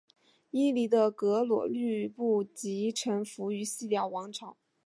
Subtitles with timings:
[0.49, 4.57] 伊犁的葛逻禄部即臣服于西辽王朝。